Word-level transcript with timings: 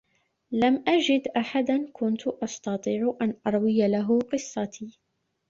لم 0.51 0.83
أجد 0.87 1.27
أحدا 1.27 1.89
كنت 1.93 2.27
أستطيع 2.27 3.17
أن 3.21 3.37
أروي 3.47 3.87
له 3.87 4.19
قصّتي. 4.19 4.99